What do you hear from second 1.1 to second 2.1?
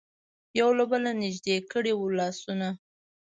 نژدې کړي وو